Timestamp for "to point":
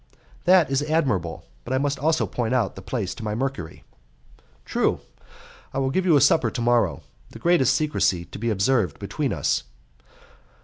2.13-2.55